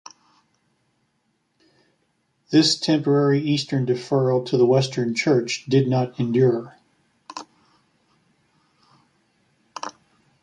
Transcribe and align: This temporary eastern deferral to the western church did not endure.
This 2.49 2.79
temporary 2.79 3.39
eastern 3.39 3.85
deferral 3.85 4.43
to 4.47 4.57
the 4.57 4.65
western 4.65 5.13
church 5.13 5.65
did 5.69 5.87
not 5.87 6.19
endure. 6.19 6.75